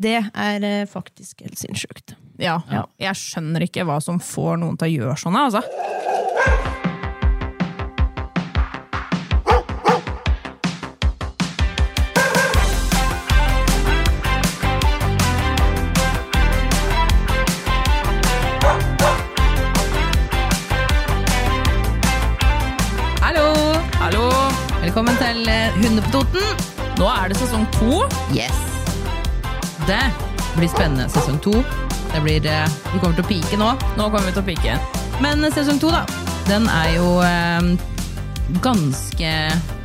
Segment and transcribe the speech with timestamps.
[0.00, 2.14] Det er eh, faktisk helt sinnssykt.
[2.40, 2.62] Ja.
[2.96, 5.36] Jeg skjønner ikke hva som får noen til å gjøre sånn.
[5.36, 5.60] Altså.
[23.20, 23.52] Hallo!
[24.00, 24.24] Hallo!
[24.80, 26.66] Velkommen til eh, på Toten.
[26.96, 28.06] Nå er det sesong to.
[28.32, 28.69] Yes.
[29.86, 30.02] Det
[30.56, 31.08] blir spennende.
[31.12, 31.52] Sesong to.
[32.12, 33.70] Det blir, eh, vi kommer til å pike nå.
[33.98, 34.78] Nå kommer vi til å pike.
[35.22, 36.04] Men eh, sesong to, da.
[36.48, 37.68] Den er jo eh,
[38.64, 39.30] ganske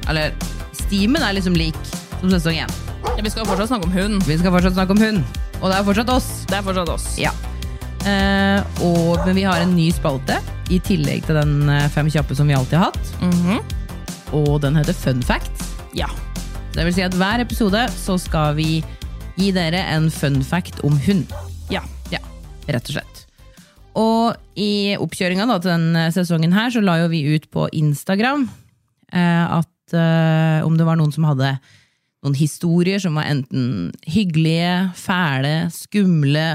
[0.09, 0.33] Eller
[0.73, 1.77] stimen er liksom lik
[2.21, 2.71] som sesong én.
[3.05, 4.23] Ja, vi skal fortsatt snakke om hund.
[4.25, 5.23] Vi skal fortsatt snakke om hund.
[5.61, 6.29] Og det er fortsatt oss.
[6.49, 7.07] Det er fortsatt oss.
[7.21, 7.31] Ja.
[8.05, 10.37] Eh, og, men vi har en ny spalte
[10.73, 13.15] i tillegg til den eh, Fem kjappe som vi alltid har hatt.
[13.21, 13.63] Mhm.
[14.35, 15.63] Og den heter Fun fact.
[15.95, 16.09] Ja.
[16.75, 18.83] Det vil si at hver episode så skal vi
[19.35, 21.31] gi dere en fun fact om hund.
[21.73, 21.83] Ja.
[22.13, 22.21] Ja,
[22.69, 23.23] rett og slett.
[23.95, 28.47] Og i oppkjøringa til denne sesongen her, så la jo vi ut på Instagram
[29.13, 31.55] eh, at eh, om det var noen som hadde
[32.25, 36.47] noen historier som var enten hyggelige, fæle, skumle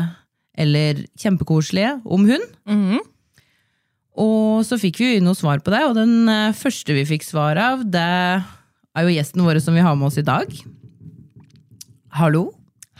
[0.60, 2.52] eller kjempekoselige om hund.
[2.68, 3.00] Mhm.
[4.20, 7.56] Og så fikk vi noe svar på det, og den eh, første vi fikk svar
[7.60, 10.50] av, det er jo gjesten vår som vi har med oss i dag.
[12.18, 12.50] Hallo?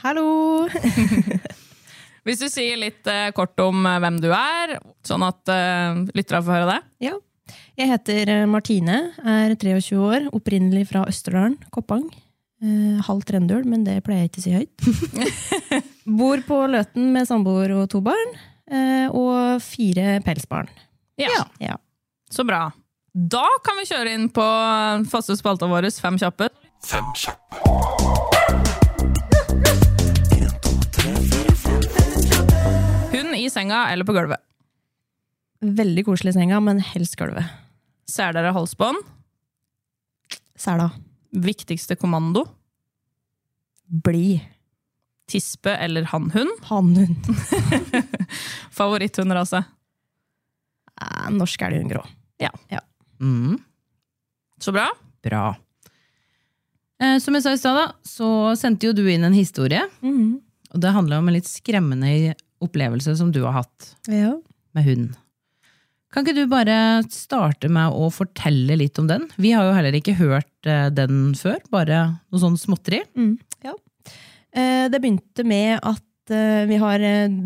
[0.00, 0.68] Hallo!
[2.24, 6.44] Hvis du sier litt eh, kort om eh, hvem du er, sånn at uh, lytterne
[6.44, 6.80] får høre det.
[7.08, 7.18] Ja.
[7.80, 12.04] Jeg heter eh, Martine, er 23 år, opprinnelig fra Østerdalen, Koppang.
[12.60, 15.44] Eh, halvt trøndøl, men det pleier jeg ikke å si høyt.
[16.20, 18.36] Bor på Løten med samboer og to barn,
[18.72, 20.70] eh, og fire pelsbarn.
[21.20, 21.44] Ja.
[21.60, 21.76] Ja.
[22.32, 22.68] Så bra.
[23.12, 24.46] Da kan vi kjøre inn på
[25.10, 26.52] faste spalta vår Fem kjappe.
[26.84, 28.09] Fem kjappe.
[33.44, 34.40] I senga eller på gulvet.
[35.60, 37.48] Veldig koselig i senga, men helst gulvet.
[38.08, 39.02] Seler dere halsbånd.
[40.60, 40.90] Sela.
[41.30, 42.46] Viktigste kommando.
[43.86, 44.40] Bli.
[45.30, 46.50] Tispe eller hannhund.
[46.70, 47.28] Hannhund.
[48.74, 49.64] Favoritthundrase.
[51.00, 52.00] Eh, Norsk det
[52.38, 52.50] Ja.
[52.68, 52.80] ja.
[53.20, 53.58] Mm,
[54.60, 54.88] Så bra.
[55.22, 55.56] bra.
[57.02, 59.82] Eh, som jeg sa i stad, så sendte jo du inn en historie.
[60.02, 60.40] Mm.
[60.74, 64.34] Og det handler om en litt skremmende opplevelse som du har hatt Ja.
[64.74, 65.16] med hund.
[66.12, 69.28] Kan ikke du bare starte med å fortelle litt om den?
[69.38, 72.00] Vi har jo heller ikke hørt eh, den før, bare
[72.32, 73.02] noe sånn småtteri.
[73.16, 73.74] Mm, ja.
[74.52, 76.02] Eh, Det begynte med at
[76.34, 76.98] eh, vi har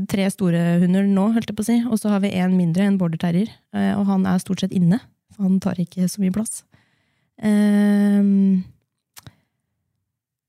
[0.09, 2.85] tre store hunder nå, holdt jeg på å si, og så har vi en mindre,
[2.89, 3.49] en border terrier.
[3.99, 4.99] Og han er stort sett inne,
[5.39, 6.63] han tar ikke så mye plass.
[7.43, 8.65] Ehm,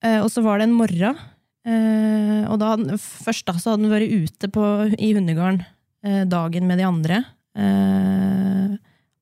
[0.04, 1.18] eh, Og så var det en morgen,
[1.66, 4.66] eh, og da, først da så hadde han vært ute på,
[5.00, 5.64] i hundegarden
[6.06, 7.24] eh, dagen med de andre.
[7.58, 8.76] Eh,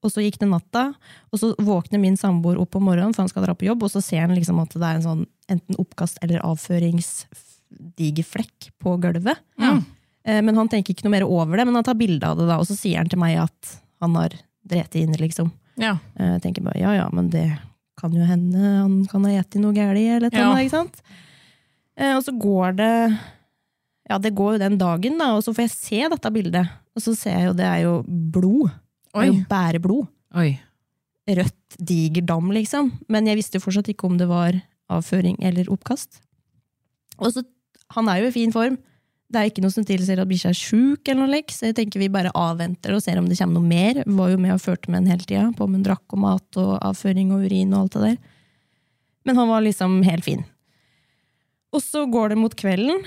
[0.04, 0.90] og så gikk det natta,
[1.31, 3.92] og så våkner min samboer opp om morgenen, for han skal dra på jobb, og
[3.94, 5.22] så ser han liksom at det er en sånn
[5.52, 9.40] enten oppkast- eller avføringsdiger flekk på gulvet.
[9.62, 9.78] Ja.
[10.25, 12.48] Eh, Men han tenker ikke noe mer over det, men han tar bilde av det
[12.48, 14.36] da, og så sier han til meg at han har
[14.68, 15.52] drept inn, liksom.
[15.80, 15.98] Ja.
[16.20, 17.48] Eh, Jeg tenker bare, ja ja, men det
[18.00, 20.56] kan jo hende han kan ha spist noe gærlig, eller eller Ja.
[20.66, 21.02] ikke sant?
[21.98, 22.92] Eh, Og så går det,
[24.09, 27.02] ja det går jo den dagen da, og så får jeg se dette bildet, og
[27.06, 28.72] så ser jeg jo det er jo blod.
[29.14, 30.08] Det er jo bæreblod
[30.42, 30.59] Oi.
[31.30, 32.92] rødt, diger dam, liksom.
[33.08, 34.58] Men jeg visste jo fortsatt ikke om det var
[34.90, 36.20] avføring eller oppkast.
[37.20, 37.44] Og så,
[37.94, 38.78] Han er jo i fin form.
[39.30, 41.75] Det er ikke noe som tilsier at bikkja er sjuk, eller noe like, så jeg
[41.78, 44.04] tenker vi bare avventer og ser om det kommer noe mer.
[44.06, 46.57] Var jo med og førte med den hele tida, på om hun drakk og mat
[46.57, 48.18] og avføring og urin og alt det der.
[49.25, 50.44] Men han var liksom helt fin.
[51.74, 53.02] Og så går det mot kvelden,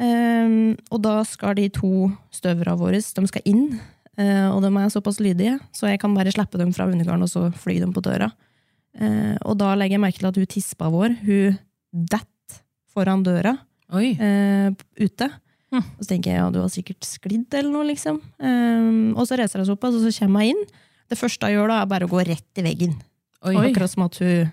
[0.00, 3.78] ehm, og da skal de to støvra våre de skal inn.
[4.16, 7.28] Eh, og de er såpass lydige, så jeg kan bare slippe dem fra undergarden og
[7.28, 8.30] så fly dem på døra.
[8.96, 11.58] Eh, og da legger jeg merke til at hun tispa vår, hun
[11.92, 12.62] detter
[12.96, 13.58] foran døra
[13.92, 15.28] eh, ute.
[15.74, 15.82] Hm.
[15.82, 18.22] Og så tenker jeg ja, du har sikkert sklidd eller noe, liksom.
[18.40, 20.76] Um, og så reiser hun seg opp, og så kommer hun inn.
[21.10, 22.94] Det første hun gjør da, er bare å gå rett i veggen.
[23.46, 23.56] Oi.
[23.60, 24.48] Akkurat som at hun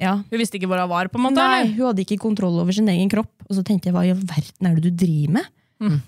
[0.00, 0.16] ja.
[0.30, 1.38] Hun visste ikke hvor hun var, på en måte?
[1.38, 1.76] Nei, eller?
[1.76, 3.32] hun hadde ikke kontroll over sin egen kropp.
[3.48, 5.48] Og så tenkte jeg, hva i all verden er det du driver med?
[5.84, 6.00] Mm.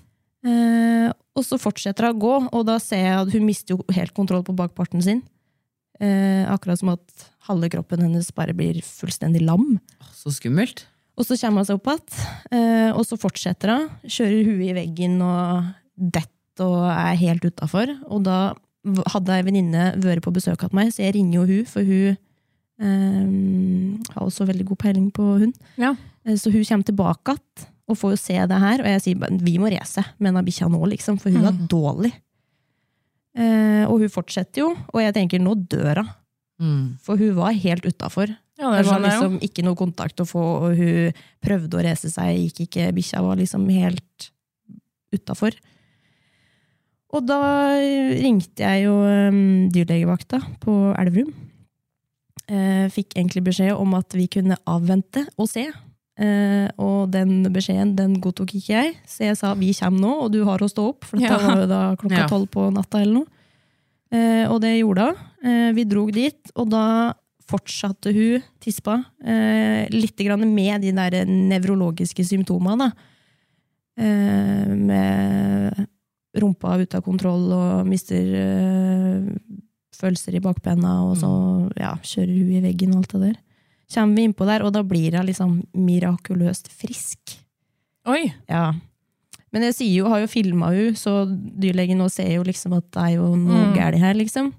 [0.47, 1.07] Eh,
[1.37, 4.13] og så fortsetter hun å gå, og da ser jeg at hun mister jo helt
[4.17, 5.23] kontroll på bakparten sin.
[6.01, 9.79] Eh, akkurat som at halve kroppen hennes bare blir fullstendig lam.
[10.13, 10.85] Så skummelt.
[11.17, 12.23] Og så kommer hun seg opp igjen,
[12.53, 13.89] eh, og så fortsetter hun.
[14.05, 16.33] Kjører huet i veggen og detter
[16.65, 17.91] og er helt utafor.
[18.09, 18.37] Og da
[19.13, 22.17] hadde ei venninne vært på besøk hos meg, så jeg ringer jo hun, for hun
[22.79, 25.57] eh, har også veldig god peiling på hund.
[25.77, 25.95] Ja.
[26.25, 29.19] Eh, Så hun kommer tilbake igjen og får jo se det her, og jeg sier
[29.21, 32.11] bare vi må race med denne bikkja nå, liksom, for hun er dårlig.
[33.37, 36.09] Uh, og hun fortsetter jo, og jeg tenker nå dør hun.
[36.59, 36.85] Mm.
[37.05, 38.31] For hun var helt utafor.
[38.57, 39.05] Ja, Det det var jo.
[39.05, 41.13] liksom ikke noe kontakt å få, og hun
[41.45, 42.89] prøvde å race seg, gikk ikke.
[42.97, 44.31] Bikkja var liksom helt
[45.13, 45.55] utafor.
[47.13, 47.39] Og da
[48.19, 51.31] ringte jeg jo um, dyrlegevakta på Elverum.
[52.47, 55.65] Eh, fikk egentlig beskjed om at vi kunne avvente og se.
[56.17, 60.31] Eh, og den beskjeden den godtok ikke jeg, så jeg sa vi kommer nå, og
[60.33, 61.03] du har å stå opp.
[61.05, 61.37] For dette Ja.
[61.43, 63.27] var jo da klokka tolv på natta eller noe.
[64.11, 65.17] Eh, og det gjorde hun.
[65.43, 67.13] Eh, vi drog dit, og da
[67.47, 69.05] fortsatte hun tispa.
[69.23, 72.93] Eh, litt grann med de der nevrologiske symptomene.
[73.97, 75.87] Eh, med
[76.37, 78.23] rumpa ute av kontroll og mister
[79.97, 81.29] følelser i bakbena, og så
[81.79, 83.37] ja, kjører hun i veggen og alt det der.
[83.93, 87.37] Kommer vi innpå der, og da blir hun liksom mirakuløst frisk.
[88.07, 88.33] Oi!
[88.51, 88.73] Ja.
[89.55, 92.87] Men jeg sier jo, har jo filma hun, så dyrlegen nå ser jo liksom at
[92.91, 93.75] det er jo noe Mm.
[93.77, 94.53] galt her, liksom.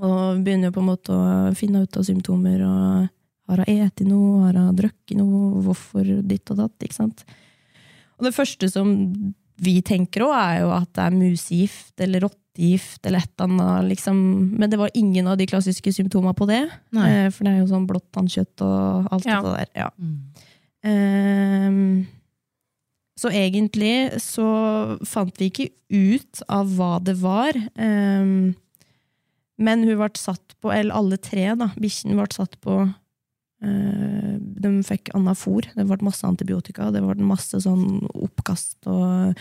[0.00, 3.08] Og begynner jo på en måte å finne ut av symptomer, og
[3.48, 7.24] har hun spist noe, har hun drukket noe, hvorfor ditt og datt, ikke sant.
[8.18, 8.92] Og det første som
[9.58, 12.28] vi tenker òg, er jo at det er musegift eller
[12.58, 14.56] rottegift eller et eller annet, liksom.
[14.58, 16.68] Men det var ingen av de klassiske symptomene på det.
[16.96, 19.42] Eh, For det er jo sånn blått tannkjøtt og alt Ja.
[19.42, 19.68] det der.
[19.74, 19.90] Ja.
[19.98, 20.18] Mm.
[20.84, 22.06] Ehm,
[23.18, 27.52] så egentlig så fant vi ikke ut av hva det var.
[27.76, 28.54] ehm,
[29.58, 32.94] men hun ble satt på, eller alle tre, da, bikkjene ble satt på
[33.60, 35.62] Uh, De fikk anafor.
[35.74, 36.92] Det ble masse antibiotika.
[36.92, 39.34] Det ble masse sånn oppkast og,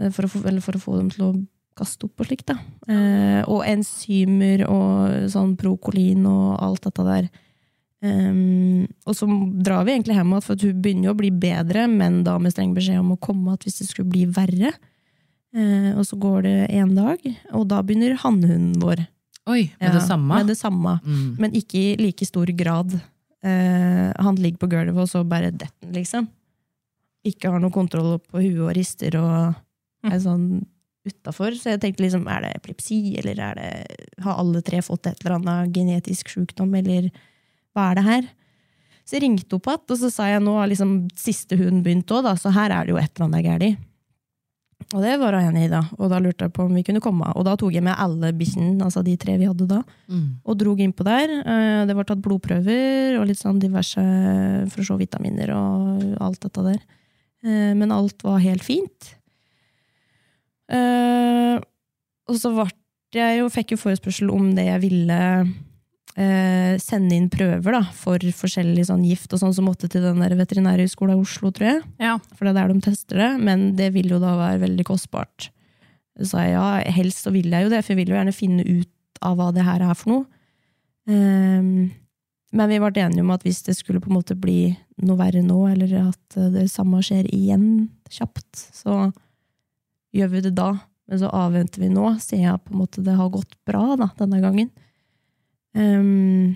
[0.00, 2.46] uh, for, å få, eller for å få dem til å kaste opp og slikt.
[2.50, 2.56] da.
[2.88, 7.28] Eh, og enzymer og sånn prokolin og alt dette der.
[8.04, 9.24] Um, og så
[9.64, 12.34] drar vi egentlig hjem igjen, for at hun begynner jo å bli bedre, men da
[12.42, 14.74] med streng beskjed om å komme igjen hvis det skulle bli verre.
[15.56, 17.22] Uh, og så går det én dag,
[17.54, 19.06] og da begynner hannhunden vår.
[19.48, 20.36] Oi, med Ja, det samme?
[20.36, 21.36] Med det samme, Mm.
[21.38, 22.92] men ikke i like stor grad.
[23.44, 26.28] Uh, han ligger på gulvet, og så bare detter han, liksom.
[27.24, 29.54] Ikke har noe kontroll på huet og rister og
[30.04, 30.66] er sånn
[31.06, 31.54] utafor.
[31.58, 33.70] Så jeg tenkte liksom, er det epilepsi, eller er det,
[34.24, 37.10] har alle tre fått et eller annet genetisk sjukdom, eller
[37.74, 38.28] hva er det her?
[39.04, 42.08] Så jeg ringte opp igjen, og så sa jeg nå har liksom siste hunden begynt
[42.14, 43.82] òg, så her er det jo et eller annet galt.
[44.94, 45.80] Og det var hun enig i, da.
[45.98, 47.30] Og da lurte jeg på om vi kunne komme.
[47.38, 50.40] Og da tok jeg med alle bikkjene, altså de tre vi hadde da, Mm.
[50.44, 51.28] og drog innpå der.
[51.40, 54.00] Eh, Det var tatt blodprøver og litt sånn diverse
[54.70, 56.80] for å se vitaminer og alt dette der.
[57.44, 59.14] Eh, Men alt var helt fint.
[60.72, 61.60] Eh,
[62.24, 62.50] Og så
[63.14, 68.18] jeg jo, fikk jo forespørsel om det jeg ville uh, sende inn prøver da, for
[68.18, 71.82] forskjellig sånn gift og sånn som måtte til den der veterinærhøgskolen i Oslo, tror jeg.
[72.02, 72.16] Ja.
[72.34, 75.50] For det er der de tester det, men det vil jo da være veldig kostbart.
[76.18, 78.34] Så sa jeg ja, helst så vil jeg jo det, for jeg vil jo gjerne
[78.34, 80.24] finne ut av hva det her er for noe.
[81.06, 81.92] Um,
[82.54, 84.72] men vi ble enige om at hvis det skulle på en måte bli
[85.02, 89.08] noe verre nå, eller at det samme skjer igjen kjapt, så
[90.14, 90.70] gjør vi det da.
[91.10, 94.06] Men så avventer vi nå, ser jeg på en måte det har gått bra da,
[94.16, 94.70] denne gangen.
[95.76, 96.54] Um,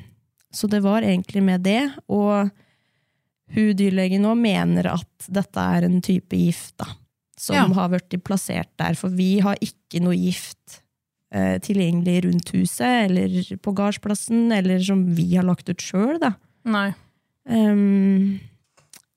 [0.55, 2.49] så det var egentlig med det, og
[3.53, 6.87] hun dyrlegen nå mener at dette er en type gift da,
[7.37, 7.67] som Ja.
[7.77, 10.81] har blitt plassert der, for vi har ikke noe gift
[11.33, 16.33] eh, tilgjengelig rundt huset, eller på gardsplassen, eller som vi har lagt ut sjøl, da.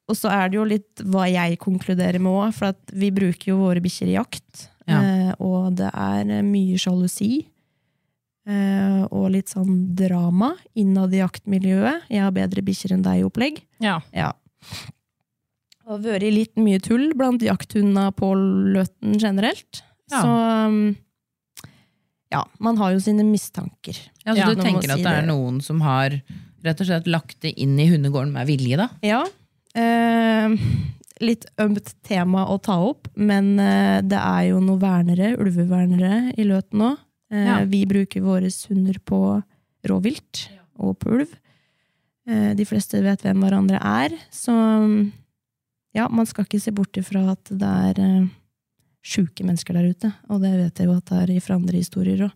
[0.10, 3.54] Og så er det jo litt hva jeg konkluderer med òg, for at vi bruker
[3.54, 4.68] jo våre bikkjer i jakt.
[4.90, 4.98] Ja.
[5.00, 7.46] eh, og det er eh, mye sjalusi.
[8.50, 12.10] eh, og litt sånn drama innad i jaktmiljøet.
[12.10, 13.62] Jeg har bedre bikkjer enn deg i opplegg.
[13.84, 14.00] Ja.
[14.16, 14.32] Ja.
[15.88, 19.84] Og vært litt mye tull blant jakthundene på Løten generelt.
[20.12, 20.22] Ja.
[20.22, 20.32] Så
[20.68, 20.96] um,
[22.32, 23.98] ja, man har jo sine mistanker.
[24.26, 25.30] Ja, så du tenker si at det er det.
[25.32, 26.16] noen som har
[26.64, 28.88] rett og slett lagt det inn i hundegården med vilje, da?
[29.06, 29.22] Ja.
[29.76, 30.56] Eh,
[31.22, 36.44] litt ømt tema å ta opp, men eh, det er jo noen vernere, ulvevernere i
[36.48, 36.92] Løten nå.
[37.32, 37.60] Eh, Ja.
[37.66, 39.22] Vi bruker våre hunder på
[39.88, 40.50] rovvilt
[40.80, 41.32] og på ulv.
[42.28, 44.10] Eh, De fleste vet hvem hverandre er.
[44.32, 44.52] Så
[45.96, 48.28] ja, man skal ikke se bort ifra at det er
[49.02, 50.12] sjuke mennesker der ute.
[50.30, 52.32] Og det vet jeg jo at det er fra andre historier òg.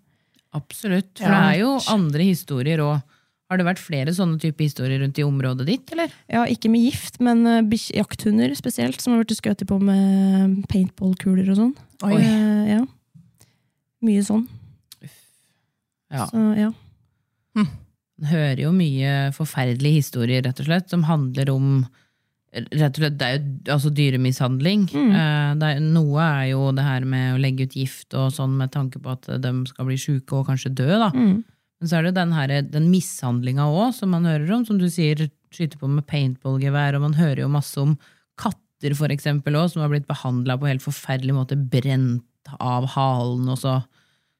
[0.55, 1.17] Absolutt.
[1.19, 1.51] For Ja.
[1.51, 3.03] det er jo andre historier òg.
[3.45, 6.13] Har det vært flere sånne type historier rundt i området ditt, eller?
[6.31, 11.51] Ja, ikke med gift, men eh, jakthunder spesielt, som har blitt skutt på med paintballkuler
[11.53, 11.75] og sånn.
[12.07, 12.15] Oi.
[12.17, 12.81] Eh, ja.
[14.05, 14.47] Mye sånn.
[16.13, 16.25] Ja.
[16.31, 16.71] Så ja.
[17.55, 21.69] Man hører jo mye forferdelige historier, rett og slett, som handler om
[22.55, 24.85] Rett og slett, Det er jo altså dyremishandling.
[24.87, 25.09] Mm.
[25.11, 28.71] Eh, er, noe er jo det her med å legge ut gift og sånn med
[28.71, 30.87] tanke på at de skal bli sjuke og kanskje dø.
[30.87, 31.09] da.
[31.11, 31.41] Mm.
[31.81, 34.63] Men så er det den, her, den mishandlinga òg, som man hører om.
[34.67, 37.97] Som du sier, skyter på med paintballgevær, og man hører jo masse om
[38.39, 42.23] katter for eksempel også, som har blitt behandla på helt forferdelig måte, brent
[42.61, 43.79] av halen, og så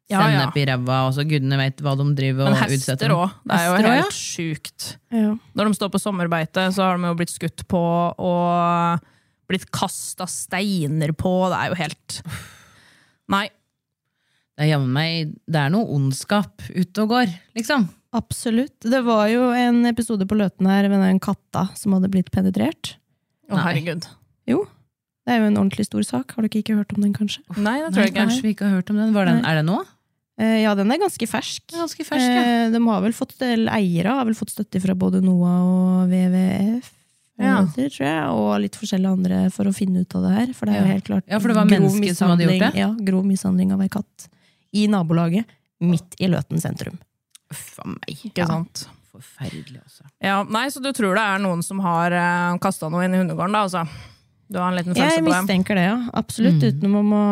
[0.05, 0.43] Ja, ja.
[0.53, 2.69] i ræva, og så gudene vet hva de driver og utsetter.
[2.69, 3.31] Men hester òg.
[3.41, 4.85] Det er jo Hester også, helt sjukt.
[5.15, 5.31] ja.
[5.57, 7.81] Når de står på sommerbeite, så har de jo blitt skutt på
[8.21, 9.07] og
[9.49, 11.31] blitt kasta steiner på.
[11.49, 12.19] Det er jo helt
[13.33, 13.47] Nei.
[14.55, 17.89] Det er jammen meg Det er noe ondskap ute og går, liksom.
[18.15, 18.77] Absolutt.
[18.87, 22.93] Det var jo en episode på Løten her med den katta som hadde blitt penetrert.
[23.51, 24.07] Å, herregud.
[24.47, 24.61] Jo.
[25.25, 26.31] Det er jo en ordentlig stor sak.
[26.37, 27.41] Har dere ikke hørt om den, kanskje?
[27.57, 28.21] Nei, det tror Nei, jeg ikke.
[28.21, 29.11] kanskje vi ikke har hørt om den.
[29.17, 29.81] Den er det nå?
[30.39, 31.63] Eh, ja, den er ganske fersk.
[31.73, 32.43] Er ganske fersk, ja.
[32.67, 36.13] Eh, de har vel fått, eller eiere har vel fått støtte fra både NOAH og
[36.13, 36.91] WWF.
[37.35, 37.57] Ja.
[37.67, 40.53] eller tror jeg, Og litt forskjellige andre for å finne ut av det her.
[40.55, 42.53] For det er jo helt klart Ja, for det var grov mennesker som hadde gjort
[42.55, 42.79] mishandling- det?
[42.79, 44.27] Ja, grov mishandling av ei katt.
[44.75, 45.47] I nabolaget,
[45.85, 46.97] midt i Løten sentrum.
[47.53, 48.17] Uff a meg.
[48.29, 48.85] Ikke sant.
[49.15, 50.03] Forferdelig, altså.
[50.19, 53.21] Ja, nei, Så du tror det er noen som har uh, kasta noe inn i
[53.21, 53.61] hundegården, da?
[53.69, 53.85] altså?
[54.51, 55.37] Du har en liten Jeg følelse på det?
[55.39, 55.95] mistenker det, ja.
[56.19, 56.59] Absolutt.
[56.59, 56.67] Mm.
[56.75, 57.23] Utenom om å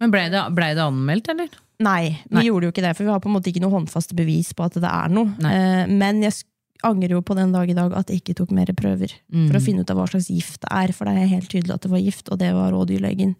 [0.00, 1.52] Men blei det, ble det anmeldt, eller?
[1.84, 2.46] Nei, vi Nei.
[2.48, 4.64] gjorde jo ikke det, for vi har på en måte ikke noe håndfaste bevis på
[4.64, 5.34] at det er noe.
[5.50, 6.40] Eh, men jeg
[6.86, 9.12] angrer jo på den dag i dag at jeg ikke tok mer prøver.
[9.32, 9.48] Mm.
[9.50, 11.74] For å finne ut av hva slags gift det er, for det er helt tydelig
[11.76, 13.34] at det var gift, og det var rådyrlegen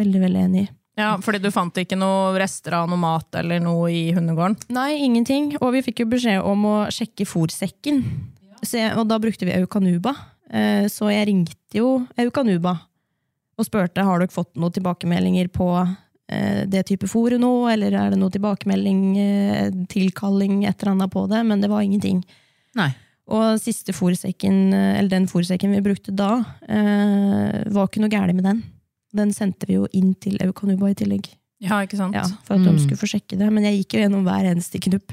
[0.00, 0.70] veldig veldig enig i.
[0.96, 4.56] Ja, Fordi du fant ikke noe rester av noe mat eller noe i hundegården?
[4.72, 5.50] Nei, ingenting.
[5.60, 8.00] Og vi fikk jo beskjed om å sjekke fòrsekken.
[8.96, 10.14] Og da brukte vi Eukanuba.
[10.50, 12.78] Eh, Så jeg ringte jo Eukanuba
[13.56, 18.12] og spurte har dere fått noen tilbakemeldinger på eh, det type fòret nå, eller er
[18.12, 22.20] det noe tilbakemelding, eh, tilkalling, et eller annet på det, men det var ingenting.
[22.76, 22.90] Nei.
[23.32, 28.60] Og siste fôrsekken, eller den fòrsekken vi brukte da, var ikke noe gærent med den.
[29.16, 31.28] Den sendte vi jo inn til Eukanuba i tillegg,
[31.60, 32.14] Ja, ikke sant?
[32.14, 32.78] ja, for at de Mm.
[32.84, 33.50] skulle få sjekke det.
[33.52, 35.12] Men jeg gikk jo gjennom hver eneste knupp.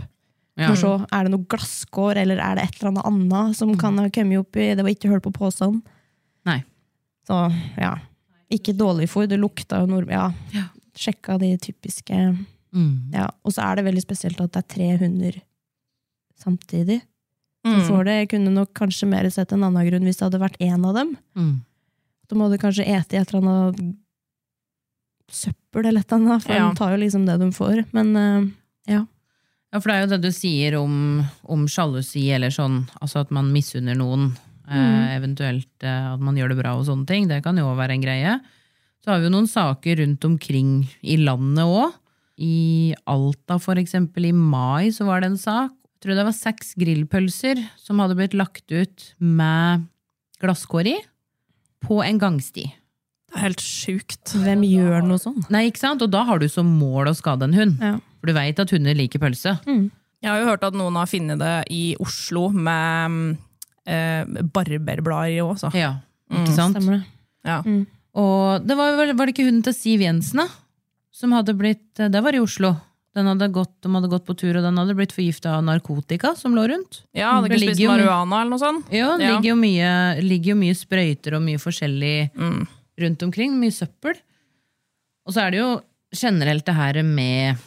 [0.57, 0.67] Ja.
[0.67, 3.97] For så er det noe glasskår, eller er det et eller annet annet som kan
[3.97, 5.81] ha kommet opp i Det var ikke hull på posen.
[6.45, 6.63] Nei.
[7.27, 7.95] Så ja.
[8.51, 9.27] Ikke dårlig fôr.
[9.27, 10.31] Det lukta jo nordmenn Ja.
[10.53, 10.63] Ja.
[10.95, 12.37] Sjekka de typiske
[12.75, 13.11] Mm.
[13.13, 13.27] ja.
[13.45, 15.41] Og så er det veldig spesielt at det er tre hunder
[16.37, 17.01] samtidig.
[17.65, 17.79] Mm.
[17.79, 20.57] Så får det kunne nok kanskje mer sett en annen grunn hvis det hadde vært
[20.59, 21.17] én av dem.
[21.35, 21.61] Mm.
[22.33, 23.95] De du kanskje ete et eller annet
[25.33, 26.69] søppel eller et eller annet, for Ja.
[26.69, 27.85] de tar jo liksom det de får.
[27.93, 28.53] Men
[28.87, 29.05] ja.
[29.73, 33.31] Ja, for det er jo det du sier om, om sjalusi, eller sånn, altså at
[33.33, 34.35] man misunner noen,
[34.69, 37.79] eh, eventuelt eh, at man gjør det bra og sånne ting, det kan jo også
[37.81, 38.35] være en greie.
[39.01, 40.69] Så har vi jo noen saker rundt omkring
[41.01, 41.95] i landet òg.
[42.37, 45.73] I Alta, for eksempel, i mai så var det en sak.
[45.73, 49.87] Jeg tror det var seks grillpølser som hadde blitt lagt ut med
[50.43, 50.95] glasskår i,
[51.83, 52.65] på en gangsti.
[53.33, 54.33] Det er helt sjukt.
[54.43, 55.39] hvem gjør noe sånn?
[55.53, 56.03] Nei, ikke sant?
[56.05, 57.81] Og da har du som mål å skade en hund.
[57.81, 57.95] Ja.
[58.21, 59.57] For du veit at hunder liker pølse.
[59.65, 63.33] Jeg har jo hørt at noen har funnet det i Oslo med
[63.89, 64.23] eh,
[64.53, 65.73] barberblader i òg, så.
[65.75, 65.97] Ja,
[66.31, 66.77] ikke sant?
[66.77, 67.03] Stemmer det.
[67.49, 67.57] Ja.
[68.13, 70.47] Og det var, var det ikke hunden til Siv Jensen, da?
[71.13, 72.71] Som hadde blitt Det var i Oslo.
[73.13, 76.31] Den hadde gått, de hadde gått på tur, og den hadde blitt forgifta av narkotika
[76.35, 77.03] som lå rundt.
[77.13, 78.87] Ja, hadde Det ikke spist marihuana eller noe sånt?
[78.91, 79.35] Ja, det Ja.
[79.35, 82.67] ligger jo mye, ligger jo mye sprøyter og mye forskjellig Mm.
[82.99, 83.53] rundt omkring.
[83.59, 84.15] Mye søppel.
[85.27, 85.81] Og så er det jo
[86.15, 87.57] generelt det her med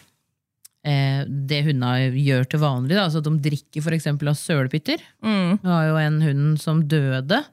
[0.85, 2.95] eh, det hundene gjør til vanlig.
[2.95, 3.05] Da.
[3.07, 4.99] Altså at de drikker eksempel av sølepytter.
[5.23, 5.59] Mm.
[5.63, 7.45] Det var jo en hund som døde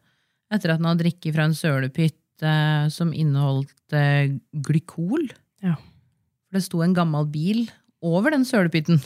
[0.51, 5.31] etter at den hadde drikket fra en sølepytt eh, som inneholdt eh, glykol.
[5.63, 5.75] Ja.
[5.77, 7.69] For det sto en gammel bil
[8.03, 9.00] over den sølepytten.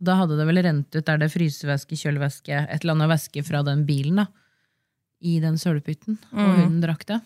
[0.00, 3.60] Da hadde det vel rent ut, er det frysevæske, kjølevæske, et eller annet væske fra
[3.66, 4.26] den bilen, da.
[5.20, 6.16] I den sølepytten.
[6.32, 6.54] Og Mm.
[6.56, 7.18] hunden drakk det.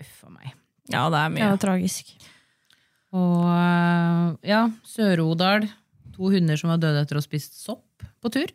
[0.00, 0.52] Uff a meg.
[0.92, 1.44] Ja, det er mye.
[1.46, 2.10] Ja, tragisk.
[3.14, 5.68] Og eh, ja, Sør-Odal.
[6.14, 8.50] To hunder som var døde etter å ha spist sopp på tur.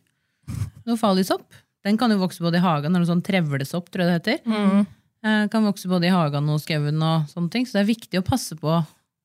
[0.85, 1.47] Noe farlig sopp.
[1.83, 4.39] Den kan jo vokse både i hagen og sånn trevlesopp, tror jeg det heter.
[4.45, 4.85] Mm.
[5.25, 7.65] Eh, kan vokse både i hagen og skauen og sånne ting.
[7.67, 8.77] Så det er viktig å passe på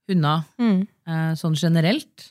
[0.08, 0.86] hundene Mm.
[1.08, 2.30] Eh, sånn generelt.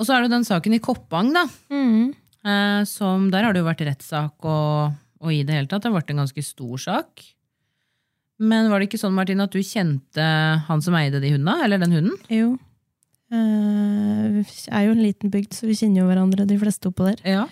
[0.00, 1.44] Og så er det den saken i Koppang, da.
[1.72, 2.10] Mm.
[2.42, 5.84] Eh, som, der har det jo vært rettssak og, og i det hele tatt.
[5.84, 7.22] Det har vært en ganske stor sak.
[8.42, 10.24] Men var det ikke sånn, Martin, at du kjente
[10.66, 11.60] han som eide de hundene?
[11.62, 12.16] Eller den hunden?
[12.32, 12.56] Jo.
[13.32, 17.06] Uh, vi er jo en liten bygd, så vi kjenner jo hverandre, de fleste oppå
[17.06, 17.22] der.
[17.24, 17.44] Ja.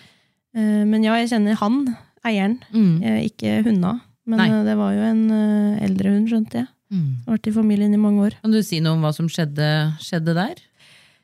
[0.57, 1.79] Uh, men ja, jeg kjenner han,
[2.27, 2.99] eieren, Mm.
[3.31, 4.01] ikke hundene.
[4.29, 4.49] Men Nei.
[4.67, 6.69] det var jo en uh, eldre hund, skjønte jeg.
[6.91, 7.11] Mm.
[7.27, 8.35] Har vært i familien i mange år.
[8.43, 9.67] Kan du si noe om hva som skjedde,
[10.03, 10.59] skjedde der?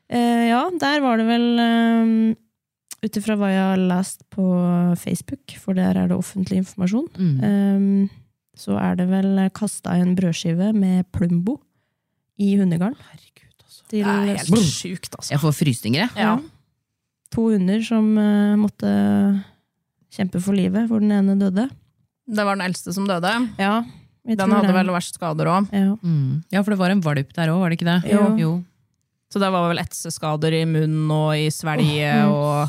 [0.08, 2.12] Eh, ja, der var det vel um,
[3.02, 4.44] Ut ifra hva jeg har lest på
[4.98, 7.34] Facebook, for der er det offentlig informasjon, Mm.
[7.44, 8.10] um,
[8.56, 11.58] så er det vel kasta en brødskive med Plumbo
[12.40, 12.96] i hundegarden.
[13.10, 13.82] Herregud, altså.
[13.90, 15.30] Til Det er helt sjukt, altså.
[15.34, 16.10] Jeg får frysninger, jeg.
[16.16, 16.38] Ja.
[17.34, 18.88] to hunder som uh, måtte
[20.16, 21.68] kjempe for livet, hvor den ene døde.
[22.26, 23.34] Det var den eldste som døde.
[23.60, 23.82] Ja,
[24.34, 24.74] Den hadde det.
[24.74, 25.68] vel verst skader òg.
[25.72, 25.96] ja.
[26.02, 26.42] Mm.
[26.50, 28.10] Ja, for det var en valp der òg, var det ikke det?
[28.12, 28.24] Jo.
[28.36, 28.64] jo.
[29.30, 32.68] Så det var vel etseskader i munnen og i svelget og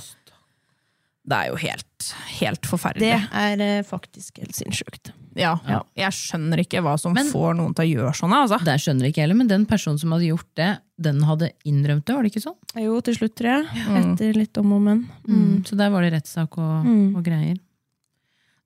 [1.28, 2.06] Det er jo helt,
[2.40, 2.68] helt
[3.00, 5.12] Det er eh, faktisk helt sinnssykt.
[5.36, 5.58] Ja.
[5.68, 5.82] Ja.
[5.96, 8.32] Jeg skjønner ikke hva som Men- får noen til å gjøre sånn.
[8.34, 8.58] Altså.
[8.64, 12.06] Det skjønner jeg ikke heller, men den personen som hadde gjort det, den hadde innrømt
[12.06, 12.56] det, var det ikke sånn?
[12.80, 13.86] Jo, til slutt, tror jeg.
[13.88, 13.98] Mm.
[14.16, 15.04] Etter litt om og men.
[15.28, 15.64] Mm.
[15.68, 17.16] Så der var det rettssak og, Mm.
[17.18, 17.58] og greier.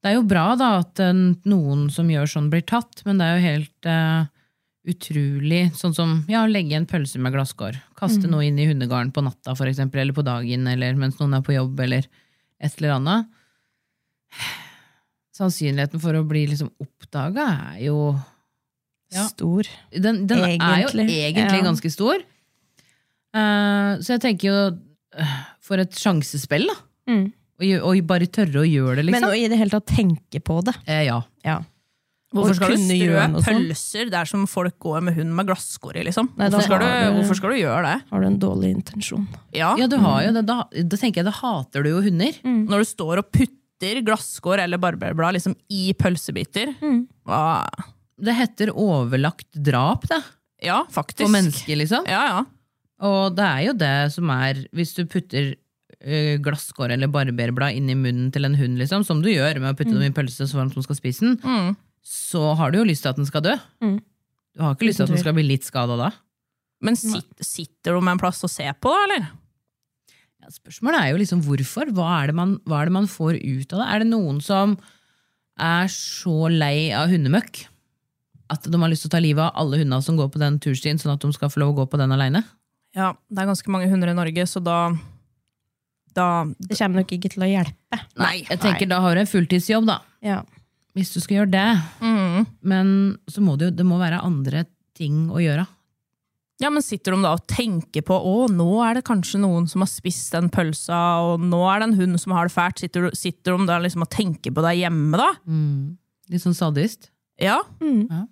[0.01, 1.13] Det er jo bra da at eh,
[1.49, 4.23] noen som gjør sånn, blir tatt, men det er jo helt uh,
[4.89, 7.77] utrolig Sånn som ja, legge en pølse med glasskår.
[7.99, 11.37] Kaste noe inn i hundegarden på natta, for eksempel, eller på dagen, eller mens noen
[11.37, 12.07] er på jobb, eller
[12.61, 13.29] et eller annet.
[15.37, 17.97] Sannsynligheten for å bli liksom oppdaga er jo
[19.11, 19.25] Ja.
[19.27, 19.67] Stor.
[19.91, 21.65] Den, den er jo egentlig ja.
[21.65, 22.21] ganske stor.
[23.35, 26.77] Uh, så jeg tenker jo uh, For et sjansespill, da.
[27.11, 27.25] Mm.
[27.61, 29.29] Og, og bare tørre å gjøre det, Men liksom.
[29.29, 30.73] å i det hele tatt tenke på det.
[30.89, 31.21] eh, ja.
[31.45, 31.59] Ja.
[32.31, 36.03] Hvorfor skal du strø pølser der som folk går med hund med glasskår i?
[36.07, 36.29] Liksom?
[36.39, 37.95] Nei, hvorfor, skal du, hvorfor skal du gjøre det?
[38.07, 39.25] Har du en dårlig intensjon?
[39.51, 39.73] Ja.
[39.79, 40.45] ja, du har jo det.
[40.47, 42.37] Da, da tenker jeg da hater du jo hunder.
[42.47, 46.71] Når du står og putter glasskår eller barberblad liksom, i pølsebiter.
[46.79, 47.03] Mm.
[47.27, 47.43] Hva?
[48.21, 50.21] Det heter overlagt drap, det.
[50.63, 51.25] Ja, faktisk.
[51.25, 52.07] På mennesker, liksom.
[52.07, 52.41] Ja, ja.
[53.11, 55.55] Og det er jo det som er Hvis du putter
[56.41, 59.77] glasskår eller barberblad inn i munnen til en hund, liksom, som du gjør med å
[59.77, 61.75] putte dem i pølse så varmt som skal spise den, Mm.
[62.03, 63.53] så har du jo lyst til at den skal dø.
[63.81, 63.99] Mm.
[64.55, 66.11] Du har ikke lyst til at den skal bli litt skada da.
[66.81, 69.27] Men sit, sitter du med en plass å se på, eller?
[70.41, 71.91] Ja, spørsmålet er jo liksom hvorfor.
[71.93, 73.87] Hva er, det man, hva er det man får ut av det?
[73.93, 74.73] Er det noen som
[75.61, 77.67] er så lei av hundemøkk
[78.51, 80.57] at de har lyst til å ta livet av alle hundene som går på den
[80.59, 82.41] turstien, sånn at de skal få lov å gå på den aleine?
[82.97, 84.89] Ja, det er ganske mange hunder i Norge, så da
[86.13, 87.99] Da Det kommer nok ikke til å hjelpe.
[88.19, 88.45] Nei.
[88.49, 89.99] Jeg tenker Da har du en fulltidsjobb, da.
[90.21, 90.41] Ja.
[90.95, 91.81] Hvis du skal gjøre det.
[92.03, 92.47] Mm.
[92.67, 92.89] Men
[93.31, 94.65] så må det jo det må være andre
[94.97, 95.67] ting å gjøre.
[96.61, 99.81] Ja, men Sitter de da og tenker på å, nå er det kanskje noen som
[99.81, 102.77] har spist den pølsa, og nå er det en hund som har det fælt?
[102.83, 105.31] Sitter, du- sitter de da liksom og tenker på deg hjemme, da?
[106.29, 107.09] Litt sånn sadist.
[107.41, 108.03] Ja, Mm.
[108.11, 108.25] Ja.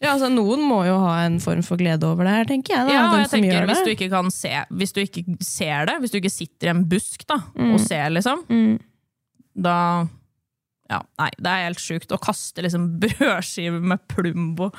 [0.00, 2.86] Ja, altså Noen må jo ha en form for glede over det her, tenker jeg.
[2.88, 6.10] Da, ja jeg tenker hvis du ikke kan se Hvis du ikke ser det, hvis
[6.14, 7.74] du ikke sitter i en busk da, Mm.
[7.74, 8.78] og ser, liksom, Mm.
[9.56, 9.76] da
[10.90, 12.10] Ja, nei, det er helt sjukt.
[12.10, 14.72] Å kaste liksom brødskiver med Plumbo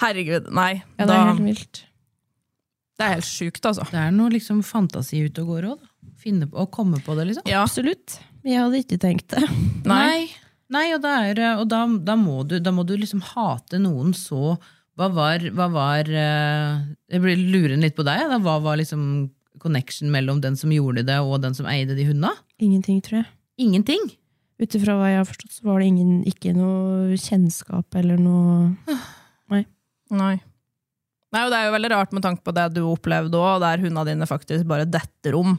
[0.00, 0.82] Herregud, nei.
[0.98, 1.80] Ja, det da, er helt vilt.
[2.98, 3.82] det er helt sjukt, altså.
[3.90, 5.80] Det er noe liksom fantasi ute og går òg.
[6.22, 7.42] Finne på å komme på det, liksom.
[7.50, 8.20] Ja, Absolutt.
[8.46, 9.42] Jeg hadde ikke tenkt det.
[9.84, 9.98] nei.
[10.06, 10.28] Nei,
[10.68, 14.58] og, da, er, og da, da, må du, da må du liksom hate noen så
[14.98, 18.26] Hva var, hva var eh, Jeg blir lurende litt på deg.
[18.28, 18.38] Da.
[18.42, 19.30] Hva var liksom
[19.62, 22.34] connection mellom den som gjorde det, og den som eide de hundene?
[22.62, 23.30] Ingenting, tror jeg.
[23.58, 24.04] Ingenting.
[24.58, 28.74] Ut ifra hva jeg har forstått, så var det ingen, ikke noe kjennskap eller noe
[30.08, 30.38] Nei.
[31.28, 33.82] Nei, og Det er jo veldig rart med tanke på det du opplevde òg, der
[33.82, 35.58] hundene dine faktisk bare detter om.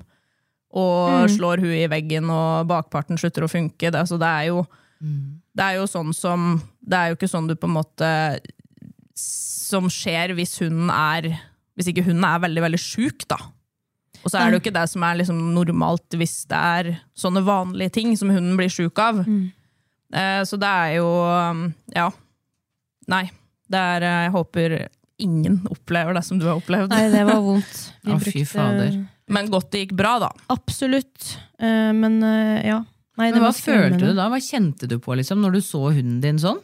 [0.74, 1.30] Og Mm.
[1.36, 3.91] slår huet i veggen, og bakparten slutter å funke.
[3.93, 4.63] Det, så det, er jo,
[4.99, 8.07] det er jo sånn som Det er jo ikke sånn du på en måte
[9.15, 11.29] Som skjer hvis hunden er
[11.79, 13.38] Hvis ikke hunden er veldig, veldig sjuk, da.
[14.19, 17.39] Og så er det jo ikke det som er liksom normalt hvis det er sånne
[17.47, 19.21] vanlige ting som hunden blir sjuk av.
[19.23, 19.45] Mm.
[20.12, 21.62] Eh, så det er jo um,
[21.95, 22.09] Ja.
[23.07, 23.29] Nei.
[23.69, 24.75] Det er, eh, jeg håper
[25.23, 26.91] ingen opplever det som du har opplevd.
[26.91, 27.79] Nei, det var vondt.
[28.07, 28.97] Vi fy fader.
[29.29, 30.29] Men godt det gikk bra, da.
[30.51, 31.35] Absolutt.
[31.62, 32.79] Eh, men eh, ja.
[33.19, 34.29] Nei, Men hva følte du da?
[34.32, 36.62] Hva kjente du på liksom, når du så hunden din sånn?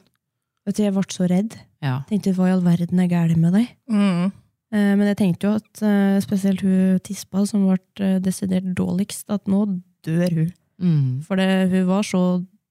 [0.66, 1.58] Vet du, jeg ble så redd.
[1.84, 2.00] Ja.
[2.10, 3.68] Tenkte hva i all verden er galt med deg?
[3.92, 4.32] Mm.
[4.74, 9.28] Eh, Men jeg tenkte jo at eh, spesielt hun tispa, som ble eh, desidert dårligst,
[9.36, 9.66] at nå
[10.08, 10.50] dør hun.
[10.82, 11.12] Mm.
[11.28, 12.24] For det, hun var så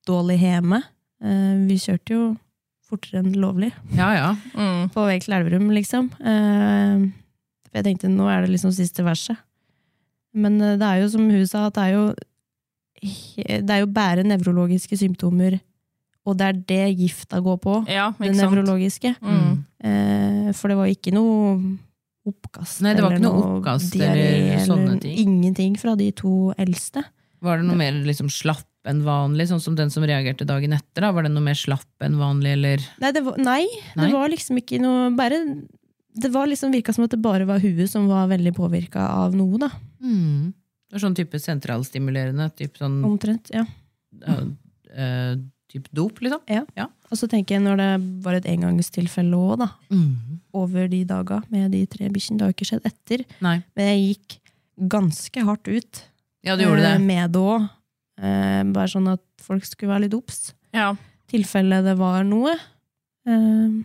[0.08, 0.80] dårlig hjemme.
[1.22, 2.24] Eh, Vi kjørte jo
[2.84, 4.26] fortere enn lovlig ja, ja.
[4.52, 4.90] Mm.
[4.92, 6.10] på vei til Elverum, liksom.
[6.20, 7.06] Eh,
[7.70, 9.38] For jeg tenkte nå er det liksom siste verset.
[10.34, 12.06] Men det er jo som hun sa, at det er jo
[13.36, 15.58] Det er jo bare nevrologiske symptomer,
[16.24, 17.78] og det er det gifta går på.
[17.92, 19.14] Ja, Det nevrologiske.
[19.20, 19.64] Mm.
[19.84, 21.58] Eh, for det var ikke noe
[22.24, 25.18] oppkast Nei, det var ikke noe oppkast eller sånne ting.
[25.20, 27.04] Ingenting fra de to eldste.
[27.44, 31.04] Var det noe mer liksom slapp enn vanlig, sånn som den som reagerte dagen etter?
[31.04, 31.12] da?
[31.12, 32.84] Var det noe mer slapp enn vanlig, eller?
[33.00, 33.62] Nei, det var, nei,
[33.96, 34.06] Nei?
[34.06, 35.40] det var liksom ikke noe bare,
[36.14, 39.36] Det var liksom virka som at det bare var huet som var veldig påvirka av
[39.36, 39.70] noe, da.
[40.00, 40.52] Mm.
[41.00, 43.50] Sånn type sentralstimulerende, type sånn Omtrent.
[43.54, 43.64] ja.
[44.94, 45.34] Uh,
[45.74, 46.42] type dop, liksom?
[47.10, 47.90] Og så tenker jeg når det
[48.22, 49.68] var et engangstilfelle òg, da.
[49.90, 50.40] Mm.
[50.54, 52.38] Over de daga med de tre bikkjene.
[52.38, 53.24] Det har jo ikke skjedd etter.
[53.42, 53.56] Nei.
[53.74, 54.36] Men jeg gikk
[54.90, 56.04] ganske hardt ut
[56.46, 57.02] Ja, du gjorde eh, det.
[57.06, 57.66] med det òg.
[58.22, 60.52] Eh, bare sånn at folk skulle være litt obs.
[60.74, 60.92] Ja.
[61.30, 62.54] tilfelle det var noe.
[63.26, 63.82] Eh,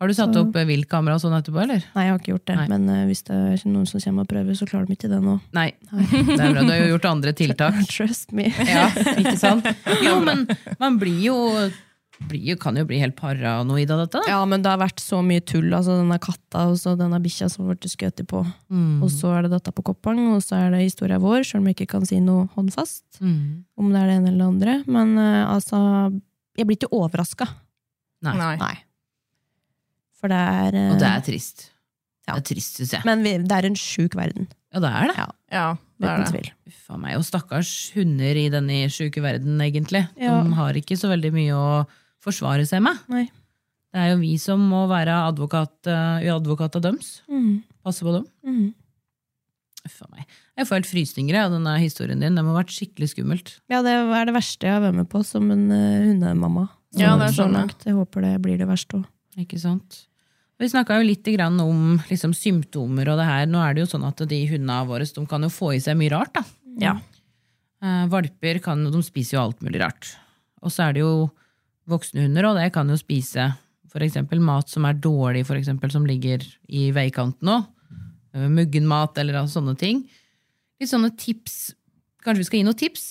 [0.00, 1.82] Har du satt så- opp øh, viltkamera og sånn etterpå, eller?
[1.94, 2.56] nei, jeg har ikke gjort det.
[2.56, 2.68] Nei.
[2.72, 5.20] Men uh, hvis det er noen som kommer og prøver, så klarer de ikke det
[5.22, 5.34] nå.
[5.52, 5.68] Nei.
[5.90, 6.62] Det er bra.
[6.64, 7.76] Du har jo gjort andre tiltak.
[7.92, 8.48] Trust me.
[8.64, 9.68] Ja, ikke sant?
[10.06, 10.46] Jo, men
[10.80, 11.36] man blir jo,
[12.30, 14.20] blir Kan jo bli helt paranoid av dette.
[14.24, 14.32] da.
[14.32, 15.68] Ja, men det har vært så mye tull.
[15.72, 18.42] Altså denne katta og så denne bikkja som ble skutt på.
[18.72, 18.98] Mm.
[19.04, 21.68] Og så er det dette på Koppang, og så er det historia vår, selv om
[21.70, 23.64] jeg ikke kan si noe håndfast Mm.
[23.76, 24.74] om det er det ene eller det andre.
[24.88, 25.80] Men uh, altså,
[26.56, 27.48] jeg blir ikke overraska.
[28.24, 28.36] Nei.
[28.60, 28.76] Nei.
[30.20, 31.70] For det er eh, Og det er trist.
[32.28, 32.34] Ja.
[32.36, 33.04] Det er trist, syns jeg.
[33.08, 34.46] Men vi, det er en sjuk verden.
[34.70, 35.16] Ja, det er det.
[35.18, 35.64] Ja, Ja,
[35.98, 36.28] det er det.
[36.30, 36.50] tvil.
[36.70, 37.16] Uff a meg.
[37.18, 40.04] Og stakkars hunder i denne sjuke verden, egentlig.
[40.20, 40.36] Ja.
[40.44, 41.86] De har ikke så veldig mye å
[42.22, 43.00] forsvare seg med.
[43.10, 43.24] Nei.
[43.90, 47.08] Det er jo vi som må være advokat, uh, advokat av døms.
[47.26, 47.64] Mm.
[47.82, 48.28] Passe på dem.
[48.46, 48.68] Mm.
[49.88, 50.28] Uff a meg.
[50.60, 52.36] Jeg får helt frysninger av denne historien din.
[52.36, 53.54] Det må ha vært skikkelig skummelt.
[53.72, 56.68] Ja, det er det verste jeg har vært med på som en uh, hundemamma.
[56.94, 57.84] Så- Ja, det er så sånn, Så langt.
[57.88, 59.06] Jeg håper det blir det verste òg.
[59.40, 60.06] Ikke sant?
[60.60, 63.46] Vi snakka jo litt om liksom, symptomer og det her.
[63.48, 65.96] Nå er det jo sånn at de hundene våre de kan jo få i seg
[65.96, 66.34] mye rart.
[66.36, 66.44] da.
[66.80, 66.98] Ja.
[67.80, 70.12] Eh, valper kan, de spiser jo alt mulig rart.
[70.60, 71.30] Og så er det jo
[71.88, 73.48] voksne hunder, og de kan jo spise
[73.90, 77.64] for eksempel mat som er dårlig, for eksempel, som ligger i veikanten òg.
[78.30, 80.04] Muggen mat eller sånne ting.
[80.78, 81.72] Litt sånne tips.
[82.22, 83.06] Kanskje vi skal gi noen tips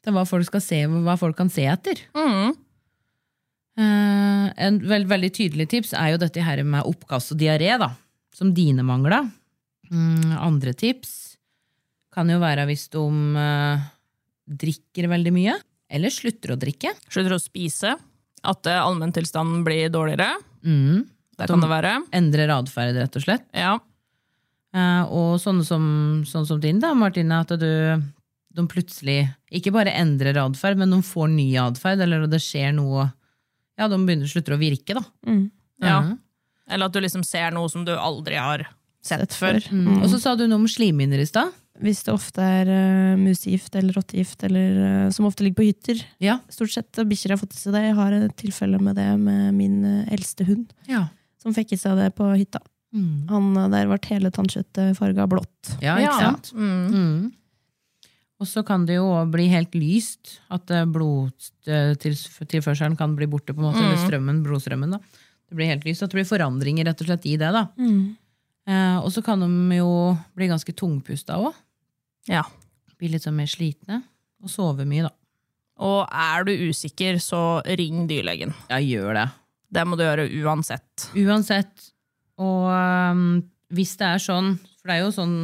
[0.00, 2.00] til hva folk, skal se, hva folk kan se etter.
[2.16, 2.56] Mm.
[3.80, 7.92] Eh, en veld, veldig tydelig tips er jo dette her med oppkast og diaré, da,
[8.36, 9.22] som dine mangla.
[9.90, 11.38] Mm, andre tips
[12.14, 13.04] kan jo være hvis de
[13.40, 13.88] eh,
[14.60, 15.56] drikker veldig mye,
[15.90, 16.92] eller slutter å drikke.
[17.08, 17.94] Slutter å spise.
[18.40, 20.32] At eh, allmenntilstanden blir dårligere.
[20.66, 21.06] Mm.
[21.40, 21.94] Det kan det være.
[22.16, 23.46] Endrer atferd, rett og slett.
[23.56, 23.78] Ja.
[24.76, 25.84] Eh, og sånne som,
[26.28, 27.70] sånn som din, da, Martine, at du,
[28.50, 29.22] de plutselig
[29.54, 33.08] ikke bare endrer atferd, men de får ny atferd, eller det skjer noe
[33.80, 35.02] Ja, de begynner slutter å virke, da.
[35.26, 35.46] Mm.
[35.80, 35.96] Ja.
[36.04, 36.18] Mm.
[36.70, 38.66] Eller at du liksom ser noe som du aldri har
[39.00, 39.56] Sett sett før.
[39.72, 40.02] Mm.
[40.02, 41.54] Og så sa du noe om slimhinner i stad.
[41.80, 44.74] Hvis det ofte er uh, musegift eller rottegift, eller,
[45.06, 46.02] uh, som ofte ligger på hytter.
[46.20, 46.34] Ja.
[46.52, 47.86] Stort sett bikkjer har fått i seg det.
[47.86, 51.06] Jeg har et tilfelle med det med min uh, eldste hund, Ja.
[51.40, 52.60] som fikk i seg det på hytta.
[52.92, 53.28] Mm.
[53.30, 55.76] Han, eh, der ble hele tannkjøttet farga blått.
[55.80, 56.18] Ja, ikke Ja.
[56.18, 56.52] sant?
[56.54, 57.32] Mm.
[58.40, 58.42] Mm.
[58.42, 60.38] Og så kan det jo bli helt lyst.
[60.48, 64.96] At eh, blodtilførselen kan bli borte, på en måte, eller strømmen, blodstrømmen.
[64.96, 65.00] da.
[65.50, 67.50] Det blir helt lyst, at det blir forandringer rett og slett i det.
[67.52, 67.66] da.
[68.70, 71.52] Eh, og så kan de jo bli ganske tungpusta òg.
[72.30, 72.44] Ja.
[72.96, 74.00] Bli litt sånn mer slitne.
[74.40, 75.12] Og sove mye, da.
[75.80, 78.54] Og er du usikker, så ring dyrlegen.
[78.70, 79.28] Ja, gjør det.
[79.70, 81.08] Det må du gjøre uansett.
[81.16, 81.90] Uansett.
[82.40, 85.36] Og um, hvis det er sånn, for det er jo sånn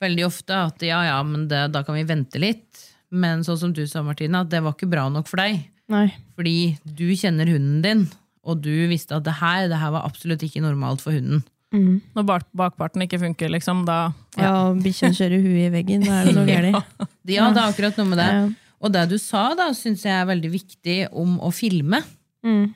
[0.00, 2.86] veldig ofte at ja, ja, men det, da kan vi vente litt.
[3.10, 5.64] Men sånn som du sa, Martine, at det var ikke bra nok for deg.
[5.90, 6.06] Nei.
[6.38, 8.04] Fordi du kjenner hunden din,
[8.46, 11.42] og du visste at det her, det her var absolutt ikke normalt for hunden.
[11.74, 12.00] Mm.
[12.16, 16.06] Når bak bakparten ikke funker, liksom, da Ja, ja bikkjen kjører huet i veggen.
[16.06, 17.06] Da er det noe galt.
[17.30, 18.30] Ja, det er akkurat noe med det.
[18.34, 18.76] Ja.
[18.80, 22.00] Og det du sa, da, syns jeg er veldig viktig om å filme.
[22.46, 22.70] Mm.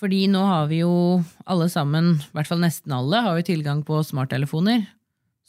[0.00, 0.92] Fordi nå har vi jo
[1.44, 4.86] alle sammen, i hvert fall nesten alle, har jo tilgang på smarttelefoner.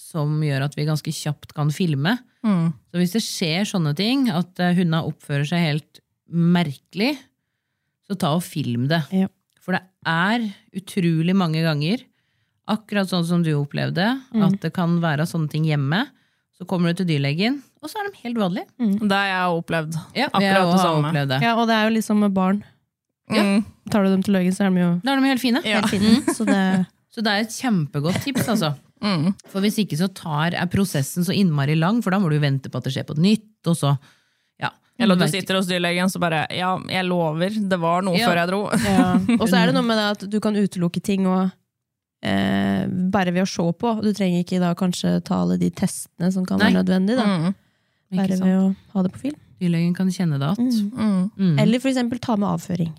[0.02, 2.18] Som gjør at vi ganske kjapt kan filme.
[2.44, 2.72] mm.
[2.92, 7.14] Så hvis det skjer sånne ting, at eh, hundene oppfører seg helt merkelig,
[8.08, 9.02] så ta og film det.
[9.16, 9.28] Ja.
[9.62, 10.48] For det er
[10.82, 12.02] utrolig mange ganger,
[12.72, 16.06] akkurat sånn som du opplevde, at det kan være sånne ting hjemme.
[16.58, 18.68] Så kommer du til dyrlegen, og så er de helt vanlige.
[19.02, 19.96] Det har jeg opplevd.
[20.18, 21.08] Ja, Akkurat jeg det samme.
[21.10, 21.40] opplevd det.
[21.46, 22.60] ja, og det er jo liksom med barn.
[23.32, 23.44] Ja.
[23.48, 23.64] Mm.
[23.94, 25.62] Tar du dem til legen, så er de jo Da er de helt fine.
[25.66, 25.80] Ja.
[25.80, 26.36] helt fine.
[26.36, 26.60] Så det
[27.16, 28.70] Så det er et kjempegodt tips, altså.
[29.02, 29.32] Mm.
[29.50, 32.70] For hvis ikke så tar, er prosessen så innmari lang, for da må du vente
[32.70, 33.96] på at det skjer på nytt, og så.
[35.02, 38.28] Eller at du sitter hos dyrlegen så bare Ja, jeg lover, det var noe Ja.
[38.30, 38.60] før jeg dro.
[38.86, 39.06] Ja.
[39.42, 41.50] Og så er det noe med det at du kan utelukke ting og,
[42.22, 43.96] eh, bare ved å se på.
[44.04, 46.70] Du trenger ikke da kanskje ta alle de testene som kan Nei.
[46.70, 47.18] være nødvendige.
[47.18, 47.26] Da.
[47.26, 47.56] Mm.
[48.20, 49.40] Bare ved å ha det på film.
[49.62, 50.60] Dyrlegen kan kjenne det att.
[51.38, 51.58] Mm.
[51.60, 52.94] Eller for eksempel ta med avføring.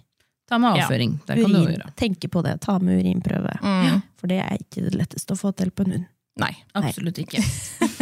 [0.53, 0.85] Ta med Ja.
[0.87, 1.15] avføring.
[1.27, 1.93] Det kan du også gjøre.
[1.97, 2.57] Tenke på det.
[2.65, 3.55] Ta med urinprøve.
[3.62, 4.03] Mm.
[4.21, 6.11] For det er ikke det letteste å få til på en hund.
[6.43, 6.53] Nei.
[6.79, 7.41] Absolutt ikke.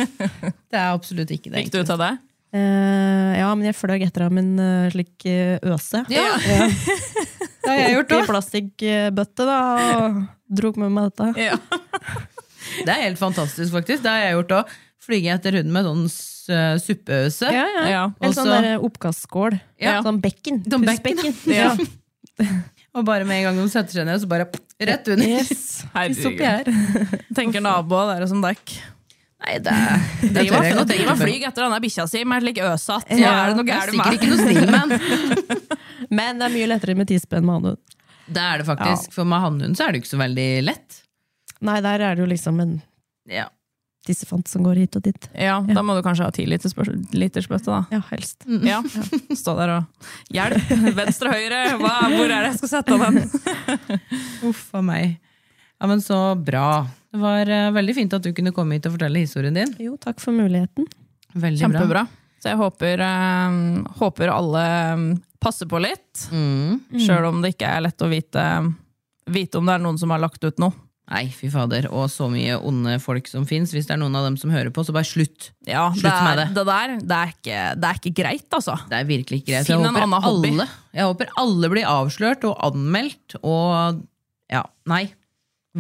[0.71, 1.63] det er absolutt ikke det.
[1.65, 2.11] Fikk du ut av det?
[2.51, 6.01] Uh, ja, men jeg fløy etter ham en uh, slik uh, øse.
[6.11, 6.67] Ja, Ja.
[6.67, 8.23] det har jeg gjort òg.
[8.25, 9.59] I plastikkbøtte, da,
[10.01, 10.21] og
[10.59, 11.31] dro med meg dette.
[11.51, 11.59] Ja.
[12.85, 14.03] Det er helt fantastisk, faktisk.
[14.05, 14.75] Det har jeg gjort òg.
[15.01, 16.03] Flyge etter hunden med sånn
[16.83, 17.49] suppeøse.
[17.55, 17.85] Ja, ja.
[17.91, 18.03] Ja.
[18.23, 19.57] En sånn oppkastskål.
[19.81, 19.97] Ja.
[20.05, 20.61] Sånn bekken.
[20.71, 21.73] Sånn bekken, Ja.
[22.99, 24.49] Og bare med en gang de setter seg ned, så bare
[24.83, 25.29] rett under.
[25.39, 25.85] Yes.
[25.95, 26.73] Herregud.
[27.37, 28.73] Tenker naboer der og som dekk.
[29.41, 31.15] Nei, det godt driver og tenke på.
[31.23, 33.13] flyr etter denne bikkja si med slik øsatt.
[33.15, 34.91] Ja, Ja, er det noe gærent med ikke noe stil med.
[36.19, 37.95] Men det er mye lettere med tispe enn med hannhund.
[38.31, 39.15] Det er det faktisk.
[39.15, 40.99] For med hannhund så er det jo ikke så veldig lett.
[41.71, 42.75] Nei, der er det jo liksom en
[43.31, 43.47] Ja.
[44.07, 45.29] Tissefant som går hit og dit.
[45.37, 46.75] Ja, da må du kanskje ha ti liters,
[47.13, 47.81] liters bøtte, da.
[47.93, 48.47] Ja, helst.
[48.65, 48.81] Ja.
[49.37, 50.71] Stå der og Hjelp!
[50.97, 51.65] Venstre, høyre!
[51.81, 51.97] Hva?
[52.15, 53.21] Hvor er det jeg skal sette den?
[54.49, 55.19] Uff a meg.
[55.81, 56.87] Ja, men så bra.
[57.11, 59.73] Det var uh, veldig fint at du kunne komme hit og fortelle historien din.
[59.81, 60.89] Jo, takk for muligheten.
[61.33, 61.69] Veldig bra.
[61.69, 62.07] Kjempebra.
[62.41, 63.57] Så jeg håper, eh,
[64.01, 64.63] håper alle
[64.97, 65.09] um,
[65.45, 66.23] passer på litt.
[66.33, 67.01] Mm.
[67.05, 68.45] Sjøl om det ikke er lett å vite,
[69.29, 70.73] vite om det er noen som har lagt ut noe.
[71.11, 71.89] Nei, fy fader.
[71.91, 73.73] Og så mye onde folk som fins.
[73.75, 75.51] Hvis det er noen av dem som hører på, så bare slutt.
[75.67, 76.49] Ja, Slutt det, er, med det.
[76.55, 76.67] det.
[76.69, 78.77] der det er, ikke, det er ikke greit, altså.
[78.91, 79.71] Det er virkelig ikke greit.
[79.71, 80.53] Finn en annen hobby.
[80.55, 84.05] Alle, jeg håper alle blir avslørt og anmeldt, og
[84.51, 85.09] ja, nei.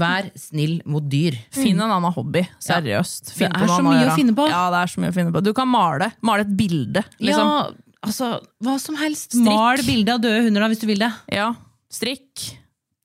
[0.00, 1.34] Vær snill mot dyr.
[1.54, 2.44] Finn en annen hobby.
[2.62, 3.32] Seriøst.
[3.34, 4.46] Finn Det er så mye å finne på.
[4.50, 5.42] Ja, det er så mye å finne på.
[5.42, 6.12] Du kan male.
[6.26, 7.02] Male et bilde.
[7.18, 7.50] Liksom.
[7.50, 8.28] Ja, altså,
[8.62, 9.34] hva som helst.
[9.34, 9.50] Strikk.
[9.50, 11.10] Mal bilde av døde hunder da, hvis du vil det.
[11.34, 11.50] Ja.
[11.90, 12.50] Strikk.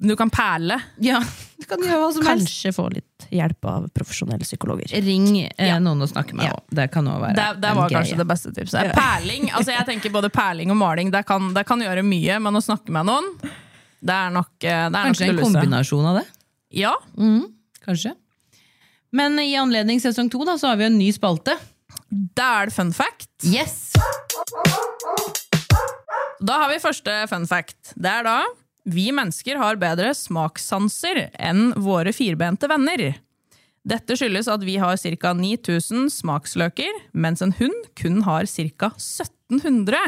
[0.06, 0.76] Du kan perle.
[1.02, 1.18] Ja,
[1.58, 2.46] du kan gjøre hva som helst.
[2.52, 4.92] Kanskje få litt hjelp av profesjonelle psykologer.
[5.02, 5.80] Ring eh, Ja.
[5.82, 6.56] noen å snakke med Ja.
[6.70, 7.98] Det kan også være Det, det en var greie.
[8.04, 8.92] kanskje det beste tipset.
[8.94, 12.54] Perling, altså jeg tenker både perling og maling, det kan, det kan gjøre mye, men
[12.60, 13.32] å snakke med noen,
[14.06, 16.26] det er nok, eh, det er Kanskje nok en kombinasjon av det.
[16.76, 16.94] Ja,
[17.86, 18.14] Kanskje.
[19.16, 21.58] Men i anledning sesong to da, så har vi en ny spalte.
[22.12, 23.30] da er det fun fact.
[23.44, 23.94] Yes!
[26.46, 27.94] Da har vi første fun fact.
[27.96, 28.38] Det er da
[28.86, 33.16] vi mennesker har bedre smakssanser enn våre firbente venner.
[33.86, 35.34] Dette skyldes at vi har ca.
[35.38, 38.92] 9000 smaksløker, mens en hund kun har ca.
[38.98, 40.00] 1700.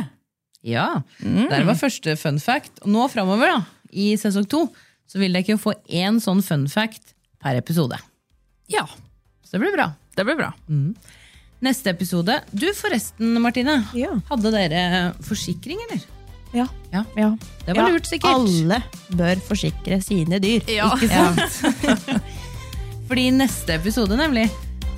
[0.65, 2.81] Ja, Der var første fun fact.
[2.85, 3.59] Nå framover, da,
[3.93, 4.63] i sesong to,
[5.07, 7.97] så vil dere ikke få én sånn fun fact per episode.
[8.67, 8.85] Ja,
[9.45, 9.93] Så det blir bra.
[10.17, 10.49] det blir bra.
[11.61, 13.77] Neste episode Du forresten, Martine.
[13.95, 14.11] Ja.
[14.29, 16.01] Hadde dere forsikring, eller?
[16.55, 16.67] Ja.
[16.93, 17.03] Ja.
[17.17, 17.31] ja.
[17.65, 18.36] Det var Ja, lurt, sikkert.
[18.36, 20.63] Alle bør forsikre sine dyr.
[20.71, 20.91] Ja.
[20.95, 22.21] Ikke sant?
[23.07, 24.47] Fordi i neste episode, nemlig,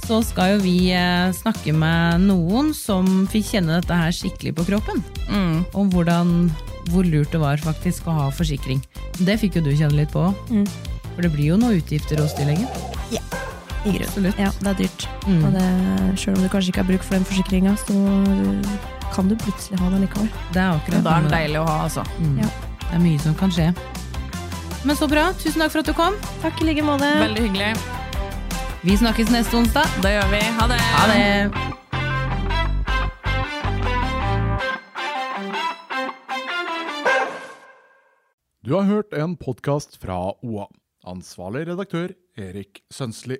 [0.06, 4.66] så skal jo vi eh, snakke med noen som fikk kjenne dette her skikkelig på
[4.72, 5.04] kroppen.
[5.30, 5.66] Mm.
[5.78, 6.32] Om hvordan,
[6.90, 8.82] hvor lurt det var faktisk å ha forsikring.
[9.22, 10.30] Det fikk jo du kjenne litt på.
[10.50, 10.66] Mm.
[11.14, 12.70] For det blir jo noen utgifter hos dyrlegen.
[13.86, 14.08] I grunn.
[14.10, 14.40] Absolutt.
[14.42, 15.06] Ja, det er dyrt.
[15.28, 15.44] Mm.
[15.46, 15.68] Og det,
[16.20, 17.96] selv om du kanskje ikke har bruk for den forsikringa, så
[19.14, 20.30] kan du plutselig ha det likevel.
[20.54, 22.04] Det er akkurat Da er den deilig å ha, altså.
[22.20, 22.38] Mm.
[22.44, 22.50] Ja.
[22.84, 23.72] Det er mye som kan skje.
[24.88, 25.30] Men så bra.
[25.42, 26.16] Tusen takk for at du kom.
[26.44, 27.10] Takk i like måte.
[27.20, 27.74] Veldig hyggelig.
[28.86, 30.00] Vi snakkes neste onsdag.
[30.06, 30.40] Det gjør vi.
[30.60, 30.80] Ha det!
[30.96, 31.70] Ha det!
[38.64, 40.68] Du har hørt en podkast fra OA.
[41.08, 43.40] Ansvarlig redaktør Erik Sønsli.